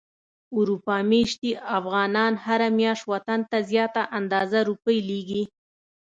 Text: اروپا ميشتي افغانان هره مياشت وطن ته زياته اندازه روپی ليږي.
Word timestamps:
اروپا 0.57 0.97
ميشتي 1.09 1.51
افغانان 1.79 2.33
هره 2.45 2.67
مياشت 2.79 3.03
وطن 3.13 3.39
ته 3.49 3.57
زياته 3.69 4.01
اندازه 4.17 4.59
روپی 4.69 4.97
ليږي. 5.09 5.43